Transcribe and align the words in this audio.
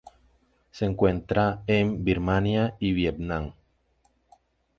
Se 0.71 0.85
encuentra 0.85 1.61
en 1.67 2.03
Birmania 2.03 2.75
y 2.79 2.91
Vietnam. 2.93 3.53